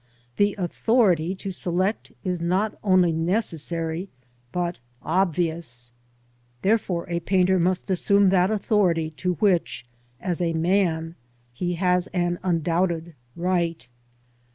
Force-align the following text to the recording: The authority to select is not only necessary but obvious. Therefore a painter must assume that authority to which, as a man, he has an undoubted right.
The 0.37 0.55
authority 0.57 1.35
to 1.35 1.51
select 1.51 2.11
is 2.23 2.41
not 2.41 2.75
only 2.83 3.11
necessary 3.11 4.09
but 4.51 4.79
obvious. 5.03 5.91
Therefore 6.63 7.07
a 7.07 7.19
painter 7.19 7.59
must 7.59 7.87
assume 7.91 8.29
that 8.29 8.49
authority 8.49 9.11
to 9.21 9.33
which, 9.35 9.85
as 10.19 10.41
a 10.41 10.53
man, 10.53 11.13
he 11.53 11.73
has 11.75 12.07
an 12.15 12.39
undoubted 12.43 13.13
right. 13.35 13.87